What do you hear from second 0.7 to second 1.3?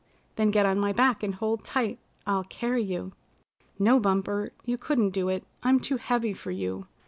my back,